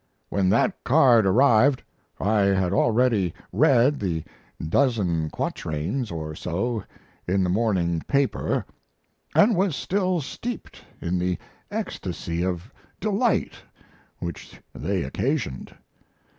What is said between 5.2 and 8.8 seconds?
quatrains or so in the morning paper,